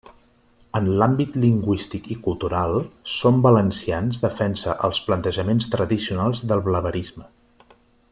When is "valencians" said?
3.47-4.23